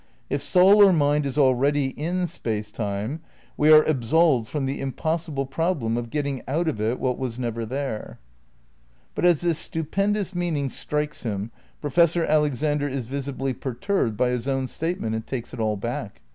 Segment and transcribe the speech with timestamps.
[0.31, 3.21] If soul or mind is already in Space Time
[3.55, 7.37] we are absolved from the impossible problem of get ting out of it what was
[7.37, 8.17] never there.
[9.13, 11.51] But as this stupendous meaning strikes him
[11.83, 15.77] Profes sor Alexander is visibly perturbed by his own state ment and takes it all
[15.77, 16.21] back.